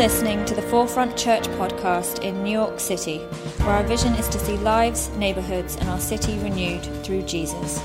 [0.00, 3.18] listening to the Forefront Church podcast in New York City,
[3.58, 7.78] where our vision is to see lives, neighborhoods, and our city renewed through Jesus.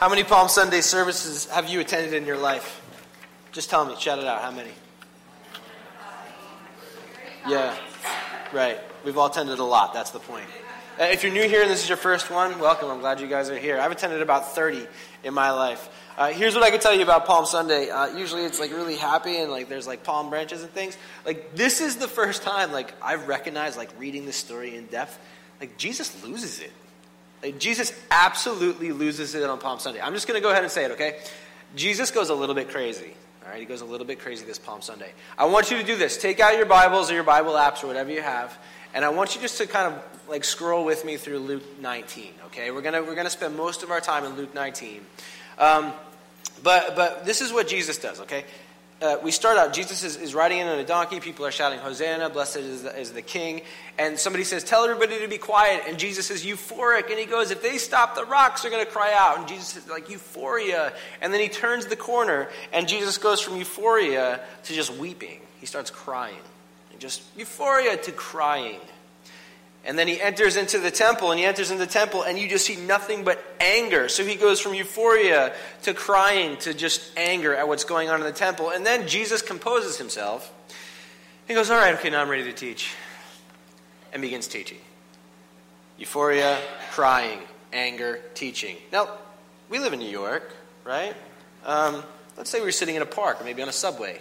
[0.00, 2.82] How many Palm Sunday services have you attended in your life?
[3.52, 4.42] Just tell me, shout it out.
[4.42, 4.72] How many?
[7.46, 7.72] Yeah,
[8.52, 8.80] right.
[9.04, 9.94] We've all attended a lot.
[9.94, 10.48] That's the point.
[10.98, 12.90] Uh, if you're new here and this is your first one, welcome.
[12.90, 13.78] I'm glad you guys are here.
[13.78, 14.84] I've attended about 30
[15.22, 15.88] in my life.
[16.16, 17.88] Uh, here's what I can tell you about Palm Sunday.
[17.88, 20.96] Uh, usually it's like really happy and like there's like palm branches and things.
[21.24, 25.16] Like this is the first time like I've recognized like reading this story in depth.
[25.60, 26.72] Like Jesus loses it.
[27.44, 30.00] Like Jesus absolutely loses it on Palm Sunday.
[30.00, 31.20] I'm just going to go ahead and say it, okay?
[31.76, 33.14] Jesus goes a little bit crazy.
[33.44, 35.12] All right, he goes a little bit crazy this Palm Sunday.
[35.38, 36.16] I want you to do this.
[36.16, 38.58] Take out your Bibles or your Bible apps or whatever you have,
[38.98, 42.32] and I want you just to kind of like scroll with me through Luke 19.
[42.46, 45.06] Okay, we're gonna we're gonna spend most of our time in Luke 19.
[45.56, 45.92] Um,
[46.64, 48.42] but, but this is what Jesus does, okay?
[49.00, 51.20] Uh, we start out, Jesus is, is, riding in on a donkey.
[51.20, 53.62] People are shouting, Hosanna, blessed is the, is the king.
[53.96, 55.84] And somebody says, Tell everybody to be quiet.
[55.86, 57.08] And Jesus is euphoric.
[57.08, 59.38] And he goes, If they stop, the rocks are going to cry out.
[59.38, 60.92] And Jesus is like, Euphoria.
[61.20, 65.42] And then he turns the corner, and Jesus goes from euphoria to just weeping.
[65.60, 66.42] He starts crying.
[66.98, 68.80] Just euphoria to crying.
[69.84, 72.48] And then he enters into the temple, and he enters into the temple, and you
[72.48, 74.08] just see nothing but anger.
[74.08, 78.26] So he goes from euphoria to crying to just anger at what's going on in
[78.26, 78.70] the temple.
[78.70, 80.52] And then Jesus composes himself.
[81.46, 82.94] He goes, All right, okay, now I'm ready to teach.
[84.12, 84.78] And begins teaching.
[85.96, 86.58] Euphoria,
[86.92, 87.40] crying,
[87.72, 88.76] anger, teaching.
[88.92, 89.08] Now,
[89.68, 90.52] we live in New York,
[90.84, 91.14] right?
[91.64, 92.02] Um,
[92.36, 94.20] let's say we are sitting in a park, or maybe on a subway,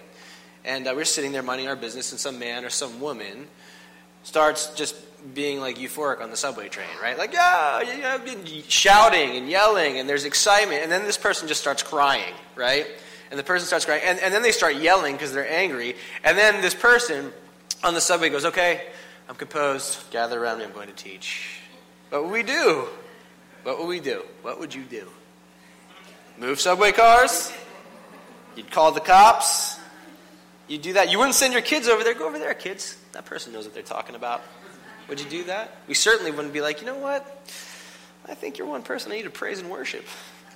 [0.67, 3.47] and uh, we're sitting there minding our business, and some man or some woman
[4.23, 4.95] starts just
[5.33, 7.17] being like euphoric on the subway train, right?
[7.17, 8.19] Like, yeah,
[8.67, 12.85] shouting and yelling, and there's excitement, and then this person just starts crying, right?
[13.31, 16.37] And the person starts crying, and, and then they start yelling because they're angry, and
[16.37, 17.31] then this person
[17.83, 18.83] on the subway goes, okay,
[19.29, 21.61] I'm composed, gather around me, I'm going to teach.
[22.09, 22.87] What would we do?
[23.63, 24.23] What would we do?
[24.41, 25.07] What would you do?
[26.37, 27.51] Move subway cars?
[28.55, 29.76] You'd call the cops?
[30.67, 31.11] You'd do that.
[31.11, 32.13] You wouldn't send your kids over there.
[32.13, 32.97] Go over there, kids.
[33.13, 34.43] That person knows what they're talking about.
[35.09, 35.75] Would you do that?
[35.87, 37.25] We certainly wouldn't be like, you know what?
[38.27, 40.05] I think you're one person I need to praise and worship.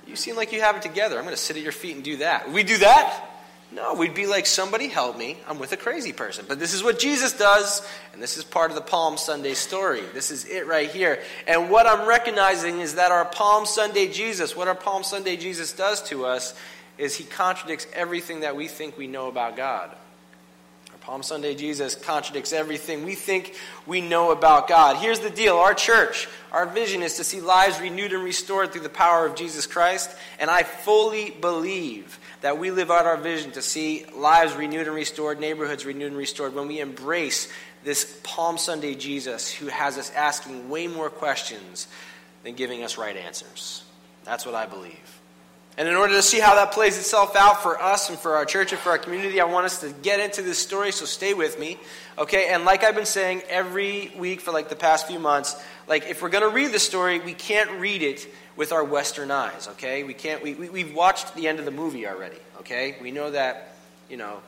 [0.06, 1.16] You seem like you have it together.
[1.16, 2.52] I'm going to sit at your feet and do that.
[2.52, 3.28] We do that?
[3.74, 5.38] No, we'd be like, somebody help me.
[5.48, 6.44] I'm with a crazy person.
[6.46, 7.80] But this is what Jesus does,
[8.12, 10.02] and this is part of the Palm Sunday story.
[10.12, 11.22] This is it right here.
[11.46, 15.72] And what I'm recognizing is that our Palm Sunday Jesus, what our Palm Sunday Jesus
[15.72, 16.54] does to us,
[17.02, 19.90] is he contradicts everything that we think we know about God.
[20.92, 23.56] Our Palm Sunday Jesus contradicts everything we think
[23.88, 24.98] we know about God.
[24.98, 28.82] Here's the deal our church, our vision is to see lives renewed and restored through
[28.82, 30.14] the power of Jesus Christ.
[30.38, 34.94] And I fully believe that we live out our vision to see lives renewed and
[34.94, 37.52] restored, neighborhoods renewed and restored when we embrace
[37.82, 41.88] this Palm Sunday Jesus who has us asking way more questions
[42.44, 43.82] than giving us right answers.
[44.22, 45.21] That's what I believe.
[45.78, 48.44] And in order to see how that plays itself out for us and for our
[48.44, 51.32] church and for our community, I want us to get into this story, so stay
[51.32, 51.78] with me.
[52.18, 55.56] Okay, and like I've been saying every week for like the past few months,
[55.88, 59.30] like if we're going to read the story, we can't read it with our Western
[59.30, 60.04] eyes, okay?
[60.04, 62.96] We can't, we, we, we've watched the end of the movie already, okay?
[63.00, 63.76] We know that,
[64.10, 64.40] you know,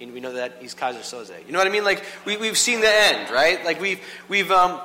[0.00, 1.44] we know that he's Keyser Söze.
[1.44, 1.82] You know what I mean?
[1.82, 3.64] Like, we, we've seen the end, right?
[3.64, 4.80] Like, we've, we've, um,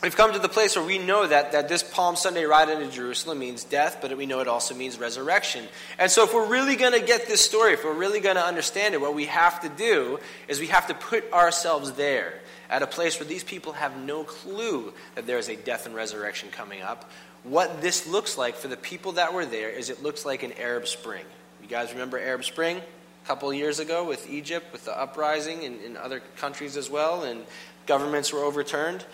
[0.00, 2.88] We've come to the place where we know that, that this Palm Sunday ride into
[2.88, 5.66] Jerusalem means death, but we know it also means resurrection.
[5.98, 8.44] And so, if we're really going to get this story, if we're really going to
[8.44, 12.34] understand it, what we have to do is we have to put ourselves there
[12.70, 15.96] at a place where these people have no clue that there is a death and
[15.96, 17.10] resurrection coming up.
[17.42, 20.52] What this looks like for the people that were there is it looks like an
[20.60, 21.24] Arab Spring.
[21.60, 22.76] You guys remember Arab Spring?
[22.76, 27.24] A couple years ago with Egypt, with the uprising in, in other countries as well,
[27.24, 27.44] and
[27.86, 29.04] governments were overturned.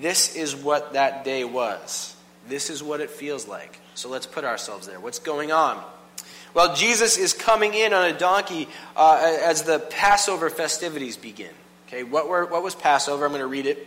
[0.00, 2.16] This is what that day was.
[2.48, 3.78] This is what it feels like.
[3.94, 5.00] So let's put ourselves there.
[5.00, 5.82] What's going on?
[6.52, 11.50] Well, Jesus is coming in on a donkey uh, as the Passover festivities begin.
[11.88, 13.24] Okay, what, were, what was Passover?
[13.24, 13.86] I'm going to read it.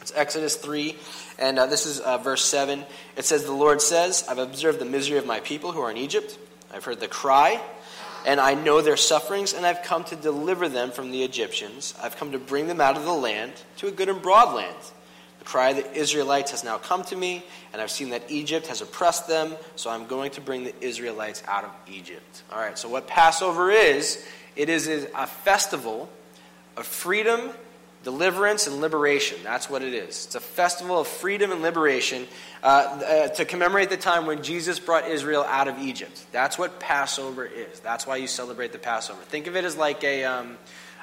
[0.00, 0.96] It's Exodus 3,
[1.38, 2.84] and uh, this is uh, verse 7.
[3.16, 5.98] It says, The Lord says, I've observed the misery of my people who are in
[5.98, 6.38] Egypt.
[6.72, 7.60] I've heard the cry,
[8.26, 11.94] and I know their sufferings, and I've come to deliver them from the Egyptians.
[12.02, 14.76] I've come to bring them out of the land to a good and broad land
[15.40, 18.68] the cry of the Israelites has now come to me, and I've seen that Egypt
[18.68, 22.44] has oppressed them, so I'm going to bring the Israelites out of Egypt.
[22.52, 26.08] All right, so what Passover is, it is a festival
[26.76, 27.50] of freedom
[28.02, 29.38] Deliverance and liberation.
[29.44, 30.24] That's what it is.
[30.24, 32.26] It's a festival of freedom and liberation
[32.62, 36.24] uh, uh, to commemorate the time when Jesus brought Israel out of Egypt.
[36.32, 37.78] That's what Passover is.
[37.80, 39.20] That's why you celebrate the Passover.
[39.24, 40.56] Think of it as like a, um,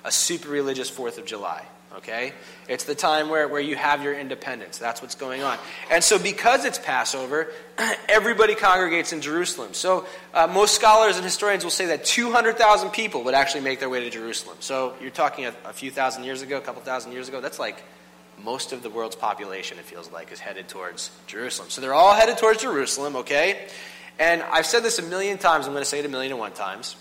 [0.03, 2.33] a super religious 4th of July okay?
[2.67, 4.77] It's the time where, where you have your independence.
[4.77, 5.57] That's what's going on.
[5.89, 7.47] And so, because it's Passover,
[8.09, 9.73] everybody congregates in Jerusalem.
[9.73, 13.89] So, uh, most scholars and historians will say that 200,000 people would actually make their
[13.89, 14.57] way to Jerusalem.
[14.59, 17.41] So, you're talking a, a few thousand years ago, a couple thousand years ago.
[17.41, 17.81] That's like
[18.43, 21.69] most of the world's population, it feels like, is headed towards Jerusalem.
[21.69, 23.67] So, they're all headed towards Jerusalem, okay?
[24.19, 25.67] And I've said this a million times.
[25.67, 26.95] I'm going to say it a million and one times.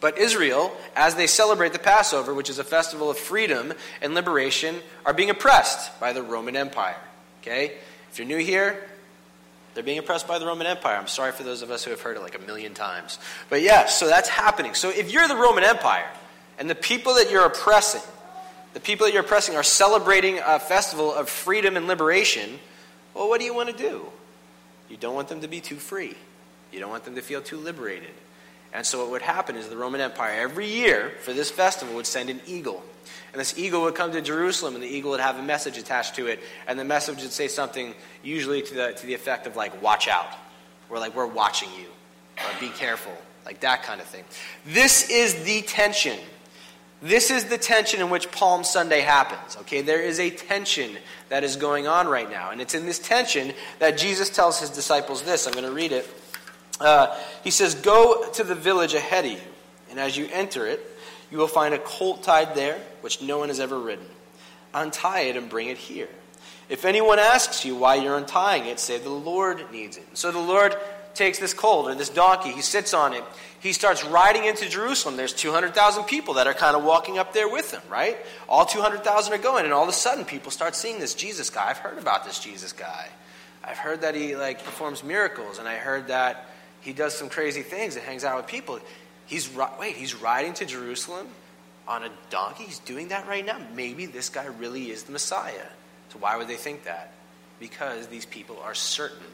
[0.00, 4.76] But Israel, as they celebrate the Passover, which is a festival of freedom and liberation,
[5.04, 6.96] are being oppressed by the Roman Empire.
[7.42, 7.78] Okay?
[8.10, 8.88] If you're new here,
[9.74, 10.96] they're being oppressed by the Roman Empire.
[10.96, 13.18] I'm sorry for those of us who have heard it like a million times.
[13.48, 14.74] But yes, so that's happening.
[14.74, 16.08] So if you're the Roman Empire
[16.58, 18.02] and the people that you're oppressing,
[18.74, 22.58] the people that you're oppressing are celebrating a festival of freedom and liberation,
[23.14, 24.06] well, what do you want to do?
[24.88, 26.14] You don't want them to be too free.
[26.72, 28.10] You don't want them to feel too liberated.
[28.72, 32.06] And so what would happen is the Roman Empire every year for this festival would
[32.06, 32.82] send an eagle.
[33.32, 36.16] And this eagle would come to Jerusalem, and the eagle would have a message attached
[36.16, 36.40] to it.
[36.66, 40.08] And the message would say something usually to the, to the effect of, like, watch
[40.08, 40.32] out.
[40.90, 41.86] Or, like, we're watching you.
[42.38, 43.16] Or be careful.
[43.48, 44.24] Like that kind of thing.
[44.66, 46.18] This is the tension.
[47.00, 49.56] This is the tension in which Palm Sunday happens.
[49.62, 50.98] Okay, there is a tension
[51.30, 52.50] that is going on right now.
[52.50, 55.46] And it's in this tension that Jesus tells his disciples this.
[55.46, 56.06] I'm going to read it.
[56.80, 59.38] Uh, he says, Go to the village ahead of you,
[59.90, 60.80] and as you enter it,
[61.30, 64.06] you will find a colt tied there, which no one has ever ridden.
[64.72, 66.08] Untie it and bring it here.
[66.68, 70.06] If anyone asks you why you're untying it, say the Lord needs it.
[70.14, 70.76] So the Lord
[71.14, 73.24] takes this colt or this donkey, he sits on it,
[73.60, 75.16] he starts riding into Jerusalem.
[75.16, 78.16] There's 200,000 people that are kind of walking up there with him, right?
[78.48, 81.68] All 200,000 are going, and all of a sudden people start seeing this Jesus guy.
[81.68, 83.08] I've heard about this Jesus guy.
[83.64, 86.46] I've heard that he like performs miracles, and I heard that
[86.80, 88.80] he does some crazy things and hangs out with people.
[89.26, 91.28] He's wait, he's riding to Jerusalem
[91.86, 92.64] on a donkey.
[92.64, 93.58] He's doing that right now.
[93.74, 95.66] Maybe this guy really is the Messiah.
[96.10, 97.12] So why would they think that?
[97.58, 99.26] Because these people are certain.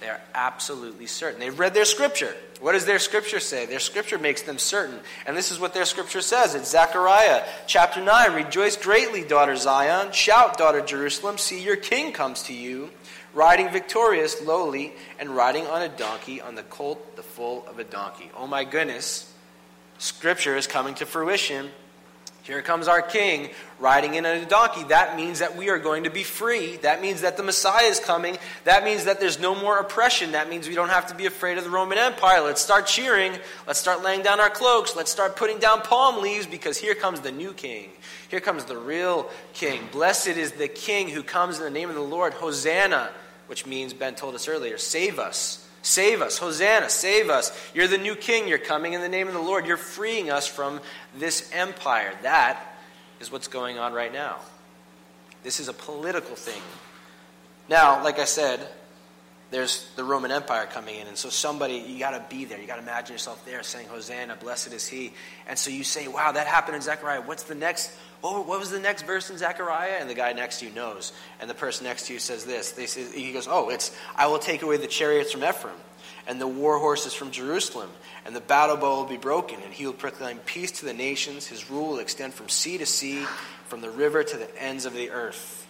[0.00, 1.40] They are absolutely certain.
[1.40, 2.32] They've read their scripture.
[2.60, 3.66] What does their scripture say?
[3.66, 5.00] Their scripture makes them certain.
[5.26, 6.54] And this is what their scripture says.
[6.54, 8.32] It's Zechariah chapter 9.
[8.34, 10.12] Rejoice greatly, daughter Zion.
[10.12, 11.36] Shout, daughter Jerusalem.
[11.36, 12.90] See, your king comes to you
[13.38, 17.84] riding victorious, lowly, and riding on a donkey, on the colt, the foal of a
[17.84, 18.28] donkey.
[18.36, 19.32] Oh my goodness,
[19.98, 21.70] Scripture is coming to fruition.
[22.42, 24.82] Here comes our king riding in on a donkey.
[24.84, 26.78] That means that we are going to be free.
[26.78, 28.38] That means that the Messiah is coming.
[28.64, 30.32] That means that there's no more oppression.
[30.32, 32.40] That means we don't have to be afraid of the Roman Empire.
[32.40, 33.34] Let's start cheering.
[33.68, 34.96] Let's start laying down our cloaks.
[34.96, 37.90] Let's start putting down palm leaves because here comes the new king.
[38.30, 39.82] Here comes the real king.
[39.92, 42.32] Blessed is the king who comes in the name of the Lord.
[42.32, 43.10] Hosanna
[43.48, 45.66] which means, Ben told us earlier, save us.
[45.82, 46.38] Save us.
[46.38, 47.50] Hosanna, save us.
[47.74, 48.48] You're the new king.
[48.48, 49.66] You're coming in the name of the Lord.
[49.66, 50.80] You're freeing us from
[51.16, 52.12] this empire.
[52.22, 52.62] That
[53.20, 54.36] is what's going on right now.
[55.42, 56.60] This is a political thing.
[57.68, 58.60] Now, like I said,
[59.50, 62.60] there's the Roman Empire coming in, and so somebody, you got to be there.
[62.60, 65.14] You got to imagine yourself there saying, Hosanna, blessed is he.
[65.46, 67.22] And so you say, wow, that happened in Zechariah.
[67.22, 69.98] What's the next what, what was the next verse in Zechariah?
[70.00, 71.12] And the guy next to you knows.
[71.40, 72.72] And the person next to you says this.
[72.72, 75.76] They say, he goes, Oh, it's, I will take away the chariots from Ephraim
[76.28, 77.88] and the war horses from Jerusalem,
[78.26, 81.46] and the battle bow will be broken, and he will proclaim peace to the nations.
[81.46, 83.24] His rule will extend from sea to sea,
[83.66, 85.66] from the river to the ends of the earth.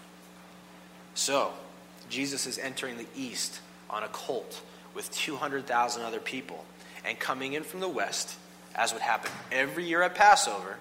[1.15, 1.53] So,
[2.11, 4.61] Jesus is entering the east on a colt
[4.95, 6.65] with 200,000 other people.
[7.05, 8.37] And coming in from the west,
[8.75, 10.77] as would happen every year at Passover,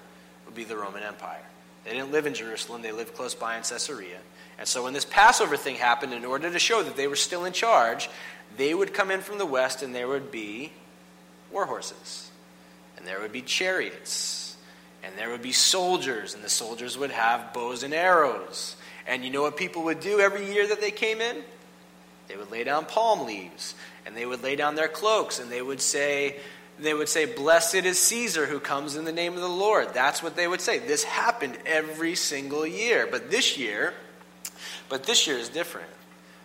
[0.46, 1.44] would be the Roman Empire.
[1.88, 4.18] They didn't live in Jerusalem, they lived close by in Caesarea.
[4.60, 7.46] And so when this Passover thing happened, in order to show that they were still
[7.46, 8.10] in charge,
[8.58, 10.74] they would come in from the west and there would be
[11.50, 12.30] war horses.
[12.98, 14.58] And there would be chariots.
[15.02, 16.34] And there would be soldiers.
[16.34, 18.76] And the soldiers would have bows and arrows.
[19.06, 21.38] And you know what people would do every year that they came in?
[22.28, 23.76] They would lay down palm leaves.
[24.06, 25.40] And they would lay down their cloaks.
[25.40, 26.38] And they would say,
[26.80, 29.94] they would say, Blessed is Caesar who comes in the name of the Lord.
[29.94, 30.80] That's what they would say.
[30.80, 33.08] This happened every single year.
[33.10, 33.94] But this year,
[34.90, 35.90] but this year is different.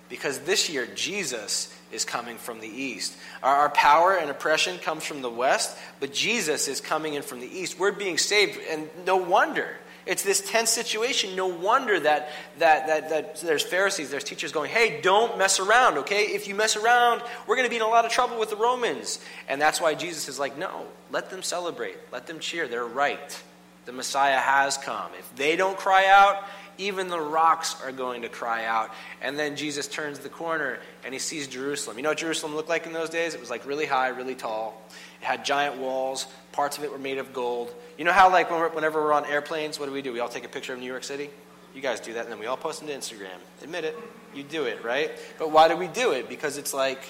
[0.09, 3.17] Because this year, Jesus is coming from the east.
[3.43, 7.41] Our, our, power and oppression comes from the west, but Jesus is coming in from
[7.41, 7.79] the east.
[7.79, 9.69] We're being saved, and no wonder.
[10.05, 11.37] It's this tense situation.
[11.37, 15.99] No wonder that, that, that, that there's Pharisees, there's teachers going, hey, don't mess around,
[15.99, 16.25] okay?
[16.25, 18.57] If you mess around, we're going to be in a lot of trouble with the
[18.57, 19.21] Romans.
[19.49, 22.67] And that's why Jesus is like, no, let them celebrate, let them cheer.
[22.67, 23.43] They're right.
[23.85, 25.11] The Messiah has come.
[25.19, 26.45] If they don't cry out,
[26.79, 28.91] even the rocks are going to cry out.
[29.21, 31.97] And then Jesus turns the corner and he sees Jerusalem.
[31.97, 33.35] You know what Jerusalem looked like in those days?
[33.35, 34.81] It was like really high, really tall.
[35.21, 36.27] It had giant walls.
[36.53, 37.75] Parts of it were made of gold.
[37.99, 40.13] You know how, like, whenever we're on airplanes, what do we do?
[40.13, 41.31] We all take a picture of New York City?
[41.75, 43.39] You guys do that, and then we all post it to Instagram.
[43.63, 43.99] Admit it.
[44.35, 45.11] You do it, right?
[45.39, 46.29] But why do we do it?
[46.29, 47.03] Because it's like,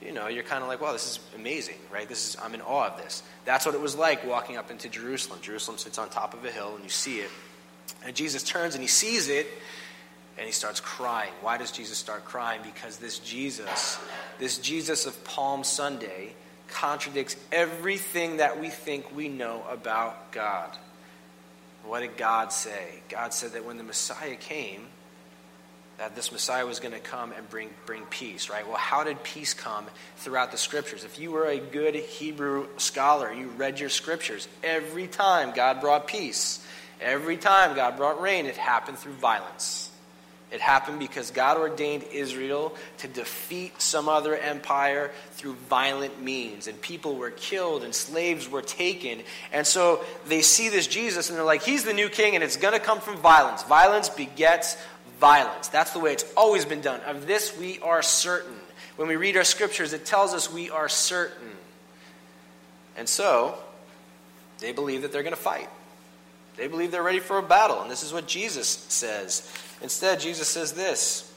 [0.00, 2.08] you know, you're kind of like, wow, this is amazing, right?
[2.08, 3.22] This is, I'm in awe of this.
[3.44, 5.40] That's what it was like walking up into Jerusalem.
[5.42, 7.30] Jerusalem sits on top of a hill, and you see it.
[8.04, 9.48] And Jesus turns and he sees it,
[10.36, 11.32] and he starts crying.
[11.40, 12.60] Why does Jesus start crying?
[12.62, 13.98] Because this Jesus,
[14.38, 16.34] this Jesus of Palm Sunday,
[16.68, 20.70] contradicts everything that we think we know about God.
[21.84, 23.00] What did God say?
[23.08, 24.86] God said that when the Messiah came,
[25.98, 28.66] that this Messiah was going to come and bring, bring peace, right?
[28.66, 29.84] Well, how did peace come
[30.16, 31.04] throughout the scriptures?
[31.04, 36.06] If you were a good Hebrew scholar, you read your scriptures, every time God brought
[36.06, 36.64] peace,
[37.00, 39.87] every time God brought rain, it happened through violence.
[40.50, 46.68] It happened because God ordained Israel to defeat some other empire through violent means.
[46.68, 49.22] And people were killed and slaves were taken.
[49.52, 52.56] And so they see this Jesus and they're like, he's the new king and it's
[52.56, 53.62] going to come from violence.
[53.64, 54.78] Violence begets
[55.20, 55.68] violence.
[55.68, 57.00] That's the way it's always been done.
[57.00, 58.56] Of this we are certain.
[58.96, 61.50] When we read our scriptures, it tells us we are certain.
[62.96, 63.56] And so
[64.60, 65.68] they believe that they're going to fight.
[66.58, 67.80] They believe they're ready for a battle.
[67.80, 69.50] And this is what Jesus says.
[69.80, 71.32] Instead, Jesus says this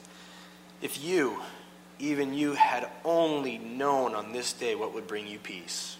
[0.82, 1.38] If you,
[1.98, 5.96] even you, had only known on this day what would bring you peace,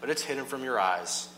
[0.00, 1.28] but it's hidden from your eyes.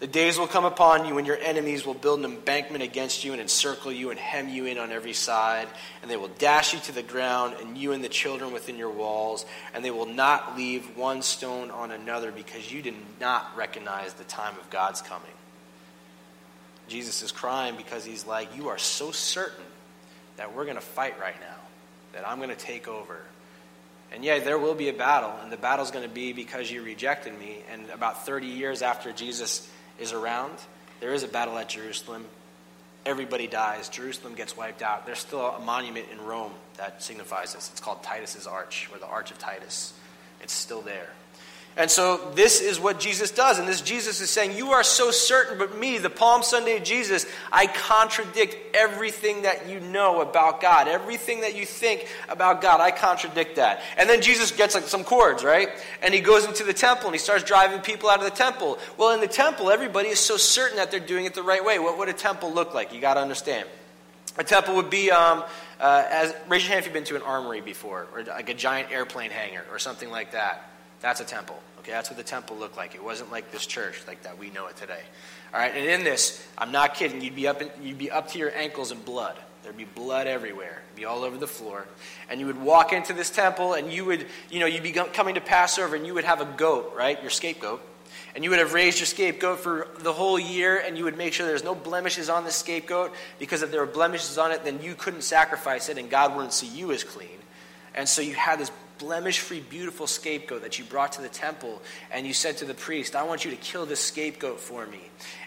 [0.00, 3.32] The days will come upon you when your enemies will build an embankment against you
[3.32, 5.68] and encircle you and hem you in on every side,
[6.02, 8.90] and they will dash you to the ground, and you and the children within your
[8.90, 14.12] walls, and they will not leave one stone on another because you did not recognize
[14.12, 15.30] the time of God's coming.
[16.88, 19.64] Jesus is crying because he's like, You are so certain
[20.36, 21.56] that we're going to fight right now,
[22.12, 23.18] that I'm going to take over.
[24.12, 26.82] And yeah, there will be a battle, and the battle's going to be because you
[26.82, 27.58] rejected me.
[27.72, 30.52] And about 30 years after Jesus is around,
[31.00, 32.24] there is a battle at Jerusalem.
[33.04, 33.88] Everybody dies.
[33.88, 35.04] Jerusalem gets wiped out.
[35.04, 37.70] There's still a monument in Rome that signifies this.
[37.70, 39.92] It's called Titus's Arch, or the Arch of Titus.
[40.40, 41.10] It's still there.
[41.76, 43.58] And so this is what Jesus does.
[43.58, 47.26] And this Jesus is saying, You are so certain, but me, the Palm Sunday Jesus,
[47.50, 50.86] I contradict everything that you know about God.
[50.86, 53.82] Everything that you think about God, I contradict that.
[53.96, 55.68] And then Jesus gets like some cords, right?
[56.00, 58.78] And he goes into the temple and he starts driving people out of the temple.
[58.96, 61.80] Well, in the temple, everybody is so certain that they're doing it the right way.
[61.80, 62.94] What would a temple look like?
[62.94, 63.68] You got to understand.
[64.38, 65.42] A temple would be, um,
[65.80, 68.54] uh, as raise your hand if you've been to an armory before, or like a
[68.54, 70.70] giant airplane hangar, or something like that.
[71.04, 71.60] That's a temple.
[71.80, 72.94] Okay, that's what the temple looked like.
[72.94, 75.02] It wasn't like this church, like that we know it today.
[75.52, 77.20] All right, and in this, I'm not kidding.
[77.20, 79.36] You'd be up, in, you'd be up to your ankles in blood.
[79.62, 80.80] There'd be blood everywhere.
[80.86, 81.86] It'd be all over the floor.
[82.30, 85.34] And you would walk into this temple, and you would, you know, you'd be coming
[85.34, 87.82] to Passover, and you would have a goat, right, your scapegoat.
[88.34, 91.34] And you would have raised your scapegoat for the whole year, and you would make
[91.34, 94.80] sure there's no blemishes on the scapegoat, because if there were blemishes on it, then
[94.80, 97.28] you couldn't sacrifice it, and God wouldn't see you as clean.
[97.94, 101.82] And so you had this blemish free, beautiful scapegoat that you brought to the temple,
[102.12, 105.00] and you said to the priest, I want you to kill this scapegoat for me.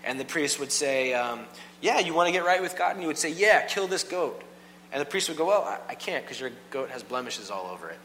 [0.03, 1.45] And the priest would say, um,
[1.81, 2.91] Yeah, you want to get right with God?
[2.91, 4.41] And you would say, Yeah, kill this goat.
[4.91, 7.67] And the priest would go, Well, I, I can't because your goat has blemishes all
[7.67, 7.99] over it.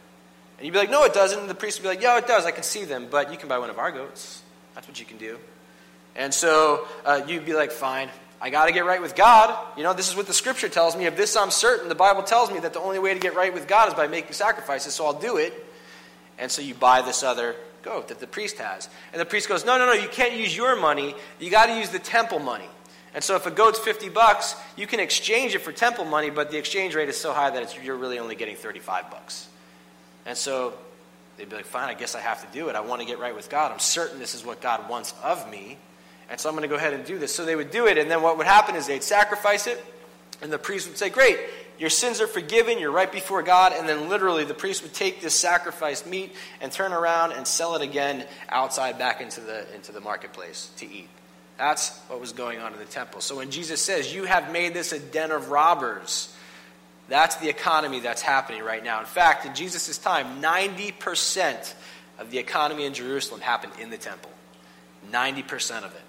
[0.59, 1.39] And you'd be like, No, it doesn't.
[1.39, 2.45] And the priest would be like, Yeah, it does.
[2.45, 4.43] I can see them, but you can buy one of our goats.
[4.75, 5.39] That's what you can do.
[6.15, 8.11] And so uh, you'd be like, Fine,
[8.43, 9.57] I got to get right with God.
[9.77, 11.07] You know, this is what the scripture tells me.
[11.07, 11.89] Of this I'm certain.
[11.89, 14.09] The Bible tells me that the only way to get right with God is by
[14.09, 15.55] making sacrifices, so I'll do it.
[16.39, 18.89] And so you buy this other goat that the priest has.
[19.13, 21.15] And the priest goes, No, no, no, you can't use your money.
[21.39, 22.69] You got to use the temple money.
[23.15, 26.51] And so if a goat's 50 bucks, you can exchange it for temple money, but
[26.51, 29.47] the exchange rate is so high that you're really only getting 35 bucks.
[30.27, 30.73] And so
[31.37, 32.75] they'd be like, Fine, I guess I have to do it.
[32.75, 33.71] I want to get right with God.
[33.71, 35.79] I'm certain this is what God wants of me.
[36.31, 37.35] And so I'm going to go ahead and do this.
[37.35, 39.83] So they would do it, and then what would happen is they'd sacrifice it,
[40.41, 41.39] and the priest would say, Great,
[41.79, 43.73] your sins are forgiven, you're right before God.
[43.73, 47.75] And then literally the priest would take this sacrificed meat and turn around and sell
[47.75, 51.09] it again outside back into the, into the marketplace to eat.
[51.59, 53.21] That's what was going on in the temple.
[53.21, 56.35] So when Jesus says, You have made this a den of robbers,
[57.09, 59.01] that's the economy that's happening right now.
[59.01, 61.75] In fact, in Jesus' time, 90%
[62.19, 64.31] of the economy in Jerusalem happened in the temple.
[65.11, 66.03] 90% of it.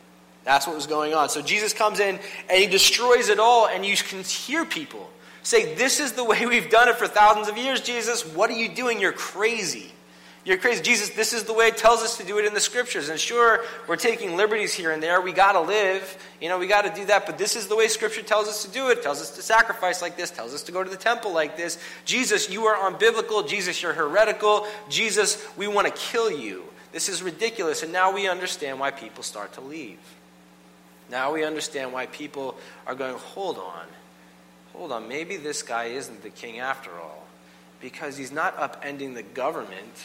[0.43, 1.29] That's what was going on.
[1.29, 2.19] So Jesus comes in
[2.49, 5.09] and he destroys it all, and you can hear people
[5.41, 8.25] say, This is the way we've done it for thousands of years, Jesus.
[8.25, 8.99] What are you doing?
[8.99, 9.91] You're crazy.
[10.45, 10.83] You're crazy.
[10.83, 13.07] Jesus, this is the way it tells us to do it in the scriptures.
[13.07, 15.21] And sure, we're taking liberties here and there.
[15.21, 16.17] We got to live.
[16.41, 17.25] You know, we got to do that.
[17.25, 18.97] But this is the way scripture tells us to do it.
[18.97, 19.03] it.
[19.03, 20.31] Tells us to sacrifice like this.
[20.31, 21.77] Tells us to go to the temple like this.
[22.03, 23.47] Jesus, you are unbiblical.
[23.47, 24.67] Jesus, you're heretical.
[24.89, 26.63] Jesus, we want to kill you.
[26.93, 27.83] This is ridiculous.
[27.83, 29.99] And now we understand why people start to leave.
[31.11, 32.55] Now we understand why people
[32.87, 33.85] are going, hold on.
[34.71, 35.09] Hold on.
[35.09, 37.27] Maybe this guy isn't the king after all.
[37.81, 39.97] Because he's not upending the government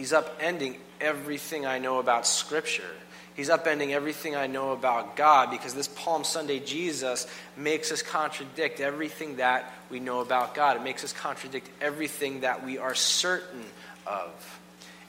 [0.00, 2.90] He's upending everything I know about Scripture.
[3.34, 8.80] He's upending everything I know about God because this Palm Sunday Jesus makes us contradict
[8.80, 10.76] everything that we know about God.
[10.76, 13.64] It makes us contradict everything that we are certain
[14.06, 14.59] of.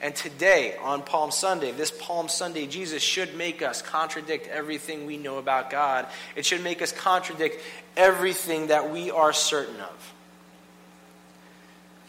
[0.02, 5.16] And today, on Palm Sunday, this Palm Sunday Jesus should make us contradict everything we
[5.16, 6.08] know about God.
[6.34, 7.62] It should make us contradict
[7.96, 10.12] everything that we are certain of.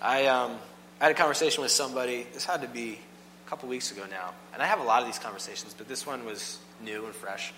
[0.01, 0.57] I, um,
[1.00, 2.97] I had a conversation with somebody, this had to be
[3.45, 6.05] a couple weeks ago now, and I have a lot of these conversations, but this
[6.05, 7.53] one was new and fresh.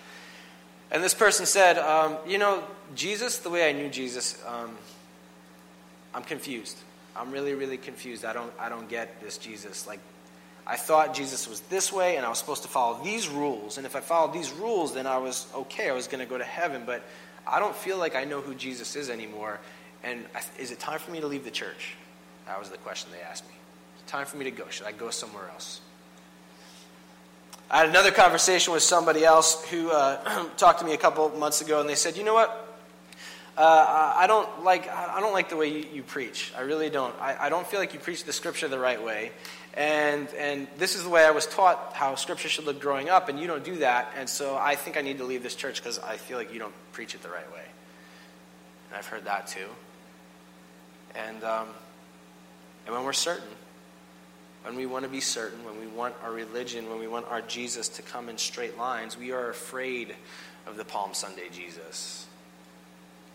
[0.90, 2.62] And this person said, um, You know,
[2.94, 4.76] Jesus, the way I knew Jesus, um,
[6.14, 6.76] I'm confused.
[7.16, 8.26] I'm really, really confused.
[8.26, 9.86] I don't, I don't get this Jesus.
[9.86, 10.00] Like,
[10.66, 13.76] I thought Jesus was this way, and I was supposed to follow these rules.
[13.76, 15.88] And if I followed these rules, then I was okay.
[15.88, 16.82] I was going to go to heaven.
[16.84, 17.04] But
[17.46, 19.60] I don't feel like I know who Jesus is anymore.
[20.02, 20.24] And
[20.58, 21.94] is it time for me to leave the church?
[22.46, 23.54] That was the question they asked me.
[24.06, 24.64] Time for me to go.
[24.70, 25.80] Should I go somewhere else?
[27.68, 31.60] I had another conversation with somebody else who uh, talked to me a couple months
[31.60, 32.66] ago, and they said, "You know what?
[33.56, 36.52] Uh, I don't like I don't like the way you, you preach.
[36.56, 37.14] I really don't.
[37.20, 39.32] I, I, don't feel like you preach the scripture the right way,
[39.76, 43.28] and and this is the way I was taught how scripture should look growing up,
[43.28, 44.12] and you don't do that.
[44.16, 46.58] And so I think I need to leave this church because I feel like you
[46.58, 47.64] don't preach it the right way.
[48.88, 49.68] And I've heard that too.
[51.14, 51.68] And um,
[52.86, 53.48] and when we're certain,
[54.64, 57.42] when we want to be certain, when we want our religion, when we want our
[57.42, 60.14] Jesus to come in straight lines, we are afraid
[60.66, 62.26] of the Palm Sunday Jesus.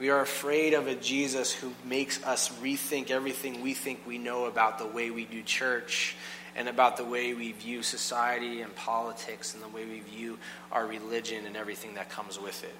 [0.01, 4.45] We are afraid of a Jesus who makes us rethink everything we think we know
[4.45, 6.15] about the way we do church
[6.55, 10.39] and about the way we view society and politics and the way we view
[10.71, 12.73] our religion and everything that comes with it.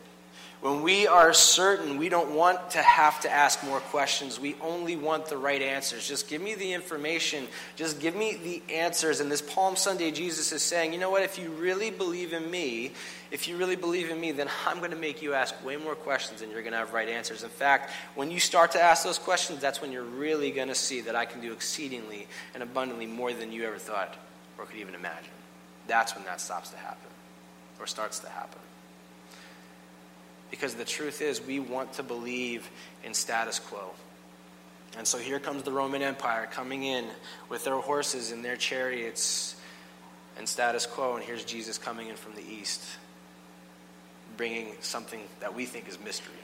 [0.61, 4.39] When we are certain, we don't want to have to ask more questions.
[4.39, 6.07] We only want the right answers.
[6.07, 7.47] Just give me the information.
[7.75, 9.21] Just give me the answers.
[9.21, 11.23] And this Palm Sunday, Jesus is saying, you know what?
[11.23, 12.91] If you really believe in me,
[13.31, 15.95] if you really believe in me, then I'm going to make you ask way more
[15.95, 17.41] questions and you're going to have right answers.
[17.41, 20.75] In fact, when you start to ask those questions, that's when you're really going to
[20.75, 24.15] see that I can do exceedingly and abundantly more than you ever thought
[24.59, 25.33] or could even imagine.
[25.87, 27.09] That's when that stops to happen
[27.79, 28.59] or starts to happen.
[30.51, 32.69] Because the truth is, we want to believe
[33.03, 33.91] in status quo.
[34.97, 37.07] And so here comes the Roman Empire coming in
[37.49, 39.55] with their horses and their chariots
[40.37, 41.15] and status quo.
[41.15, 42.83] And here's Jesus coming in from the east,
[44.37, 46.35] bringing something that we think is mystery